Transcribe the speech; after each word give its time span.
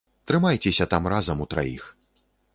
Трымайцеся 0.29 0.87
там 0.95 1.03
разам 1.15 1.45
утраіх. 1.47 1.87